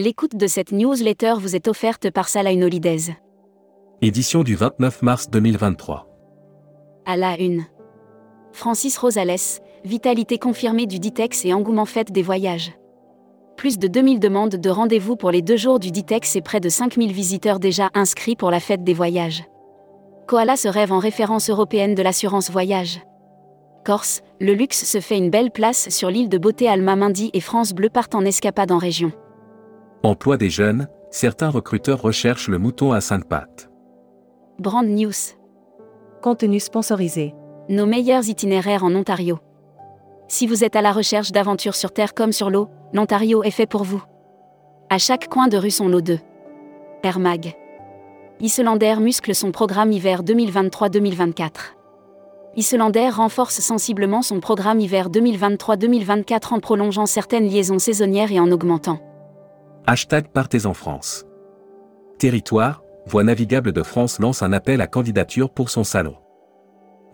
[0.00, 3.16] L'écoute de cette newsletter vous est offerte par Salah Holidays.
[4.00, 6.06] Édition du 29 mars 2023.
[7.04, 7.64] À la une.
[8.52, 12.74] Francis Rosales, vitalité confirmée du Ditex et engouement fête des voyages.
[13.56, 16.68] Plus de 2000 demandes de rendez-vous pour les deux jours du Ditex et près de
[16.68, 19.42] 5000 visiteurs déjà inscrits pour la fête des voyages.
[20.28, 23.00] Koala se rêve en référence européenne de l'assurance voyage.
[23.84, 27.40] Corse, le luxe se fait une belle place sur l'île de beauté Alma Mindy et
[27.40, 29.10] France Bleu partent en escapade en région.
[30.04, 33.68] Emploi des jeunes, certains recruteurs recherchent le mouton à cinq pattes.
[34.60, 35.34] Brand News.
[36.22, 37.34] Contenu sponsorisé.
[37.68, 39.40] Nos meilleurs itinéraires en Ontario.
[40.28, 43.66] Si vous êtes à la recherche d'aventures sur terre comme sur l'eau, l'Ontario est fait
[43.66, 44.00] pour vous.
[44.88, 46.18] À chaque coin de rue son lot de
[47.02, 47.56] Air Mag.
[48.38, 51.48] Islander muscle son programme hiver 2023-2024.
[52.54, 59.00] Islander renforce sensiblement son programme hiver 2023-2024 en prolongeant certaines liaisons saisonnières et en augmentant.
[59.90, 61.24] Hashtag Partez en France.
[62.18, 66.14] Territoire, Voie navigable de France lance un appel à candidature pour son salon.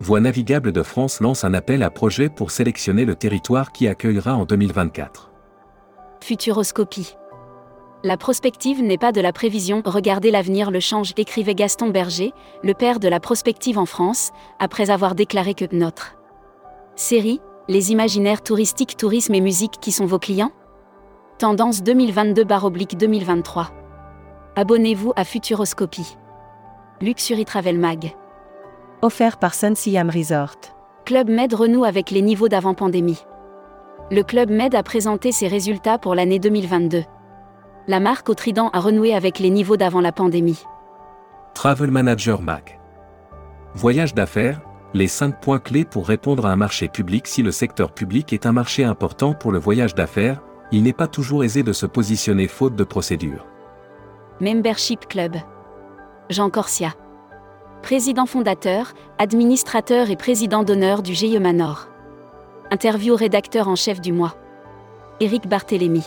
[0.00, 4.34] Voie navigable de France lance un appel à projet pour sélectionner le territoire qui accueillera
[4.34, 5.30] en 2024.
[6.20, 7.14] Futuroscopie.
[8.02, 12.33] La prospective n'est pas de la prévision, regardez l'avenir le change, écrivait Gaston Berger,
[12.64, 16.17] le père de la prospective en France, après avoir déclaré que notre
[16.97, 20.50] série, les imaginaires touristiques, tourisme et musique qui sont vos clients
[21.45, 23.67] Tendance 2022-2023.
[24.56, 26.17] Abonnez-vous à Futuroscopie.
[27.03, 28.14] Luxury Travel Mag.
[29.03, 30.56] Offert par Sun Siam Resort.
[31.05, 33.27] Club Med renoue avec les niveaux d'avant-pandémie.
[34.11, 37.05] Le Club Med a présenté ses résultats pour l'année 2022.
[37.89, 40.62] La marque au Trident a renoué avec les niveaux d'avant la pandémie.
[41.53, 42.81] Travel Manager Mag.
[43.75, 44.62] Voyage d'affaires,
[44.95, 48.47] les 5 points clés pour répondre à un marché public si le secteur public est
[48.47, 50.41] un marché important pour le voyage d'affaires,
[50.75, 53.47] il n'est pas toujours aisé de se positionner faute de procédure.
[54.40, 55.36] Membership Club.
[56.30, 56.95] Jean Corsia.
[57.83, 61.86] Président fondateur, administrateur et président d'honneur du GIE Manor.
[62.73, 64.35] Interview rédacteur en chef du mois.
[65.20, 66.02] Éric Barthélémy.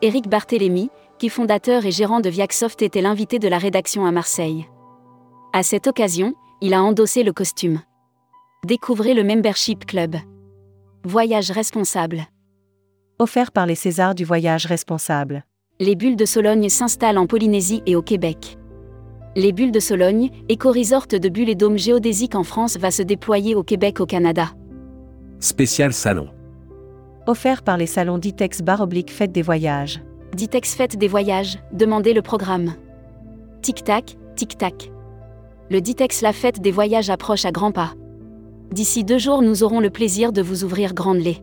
[0.00, 0.88] Éric Barthélémy,
[1.18, 4.66] qui fondateur et gérant de Viacsoft était l'invité de la rédaction à Marseille.
[5.52, 7.80] À cette occasion, il a endossé le costume.
[8.64, 10.16] Découvrez le Membership Club.
[11.04, 12.26] Voyage responsable
[13.18, 15.44] offert par les Césars du voyage responsable.
[15.80, 18.58] Les bulles de Sologne s'installent en Polynésie et au Québec.
[19.34, 23.54] Les bulles de Sologne, éco-resort de bulles et dômes géodésiques en France, va se déployer
[23.54, 24.48] au Québec au Canada.
[25.40, 26.28] Spécial salon.
[27.26, 30.00] Offert par les salons Ditex Bar Oblique Fête des Voyages.
[30.34, 32.74] Ditex Fête des Voyages, demandez le programme.
[33.62, 34.90] Tic-tac, tic-tac.
[35.70, 37.94] Le Ditex La Fête des Voyages approche à grands pas.
[38.70, 41.38] D'ici deux jours, nous aurons le plaisir de vous ouvrir grande les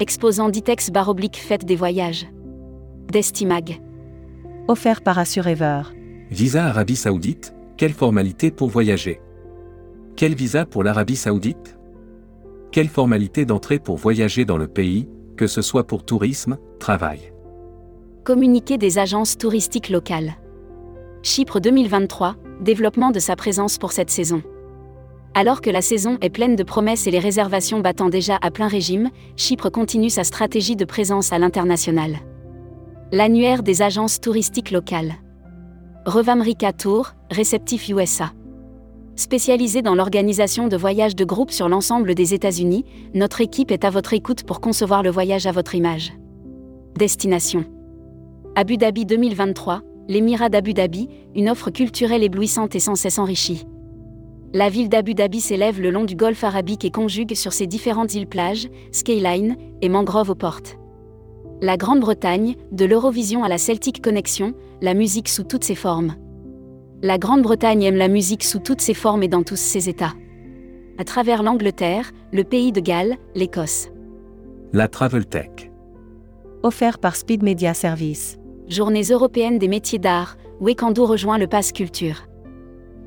[0.00, 2.26] exposant Ditex bar oblique fête des voyages.
[3.12, 3.80] Destimag.
[4.66, 5.82] Offert par Assurever.
[6.30, 9.20] Visa Arabie Saoudite, quelle formalité pour voyager?
[10.16, 11.78] Quel visa pour l'Arabie Saoudite?
[12.72, 17.32] Quelle formalité d'entrée pour voyager dans le pays, que ce soit pour tourisme, travail?
[18.24, 20.34] Communiqué des agences touristiques locales.
[21.22, 24.42] Chypre 2023, développement de sa présence pour cette saison.
[25.34, 28.66] Alors que la saison est pleine de promesses et les réservations battant déjà à plein
[28.66, 32.16] régime, Chypre continue sa stratégie de présence à l'international.
[33.12, 35.14] L'annuaire des agences touristiques locales.
[36.04, 38.32] Revamrica Tour, réceptif USA.
[39.14, 43.90] Spécialisée dans l'organisation de voyages de groupe sur l'ensemble des États-Unis, notre équipe est à
[43.90, 46.12] votre écoute pour concevoir le voyage à votre image.
[46.96, 47.64] Destination.
[48.56, 53.64] Abu Dhabi 2023, l'Émirat d'Abu Dhabi, une offre culturelle éblouissante et sans cesse enrichie.
[54.52, 58.14] La ville d'Abu Dhabi s'élève le long du golfe arabique et conjugue sur ses différentes
[58.14, 60.76] îles-plages, skyline et mangroves aux portes.
[61.60, 66.16] La Grande-Bretagne, de l'Eurovision à la Celtic Connection, la musique sous toutes ses formes.
[67.00, 70.14] La Grande-Bretagne aime la musique sous toutes ses formes et dans tous ses états.
[70.98, 73.88] À travers l'Angleterre, le pays de Galles, l'Écosse.
[74.72, 75.70] La Travel Tech.
[76.64, 78.36] Offert par Speed Media Service.
[78.66, 82.24] Journées européennes des métiers d'art, Wekando rejoint le Pass Culture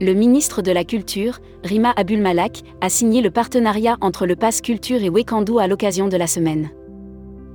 [0.02, 5.04] le ministre de la Culture, Rima Abulmalak, a signé le partenariat entre le Pass Culture
[5.04, 6.72] et Wekandou à l'occasion de la semaine.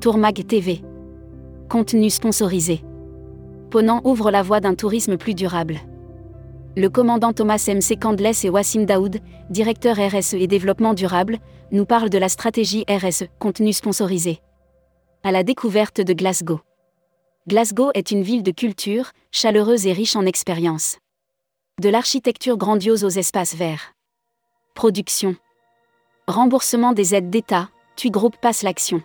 [0.00, 0.80] Tourmag TV.
[1.68, 2.82] Contenu sponsorisé.
[3.70, 5.80] Ponant ouvre la voie d'un tourisme plus durable.
[6.76, 7.96] Le commandant Thomas M.C.
[7.96, 9.18] Candless et Wassim Daoud,
[9.50, 11.38] directeur RSE et développement durable,
[11.72, 14.38] nous parlent de la stratégie RSE, contenu sponsorisé.
[15.24, 16.60] À la découverte de Glasgow.
[17.48, 20.98] Glasgow est une ville de culture, chaleureuse et riche en expériences.
[21.80, 23.92] De l'architecture grandiose aux espaces verts.
[24.74, 25.36] Production.
[26.26, 29.00] Remboursement des aides d'État, TUI Group passe l'action.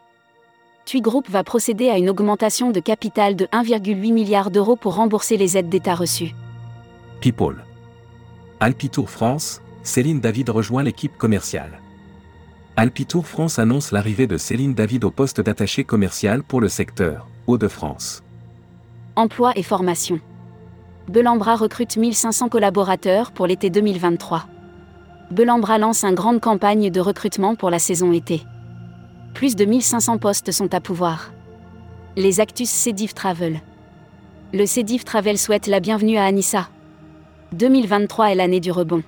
[0.86, 5.38] TUI Group va procéder à une augmentation de capital de 1,8 milliard d'euros pour rembourser
[5.38, 6.32] les aides d'État reçues.
[7.22, 7.64] People.
[8.60, 11.80] Alpitour France, Céline David rejoint l'équipe commerciale.
[12.76, 18.24] Alpitour France annonce l'arrivée de Céline David au poste d'attaché commercial pour le secteur Hauts-de-France.
[19.16, 20.20] Emploi et formation.
[21.10, 24.46] Belambra recrute 1500 collaborateurs pour l'été 2023.
[25.32, 28.42] Belambra lance une grande campagne de recrutement pour la saison été.
[29.34, 31.34] Plus de 1500 postes sont à pouvoir.
[32.16, 33.60] Les Actus Cédiv Travel.
[34.54, 36.70] Le Cédiv Travel souhaite la bienvenue à Anissa.
[37.52, 39.04] 2023 est l'année du rebond.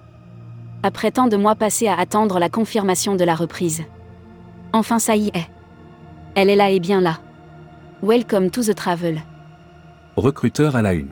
[0.83, 3.83] Après tant de mois passés à attendre la confirmation de la reprise.
[4.73, 5.49] Enfin ça y est.
[6.35, 7.19] Elle est là et bien là.
[8.03, 9.21] Welcome to the travel.
[10.17, 11.11] Recruteur à la une.